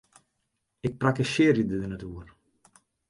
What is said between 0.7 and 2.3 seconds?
Ik prakkesearje der net oer!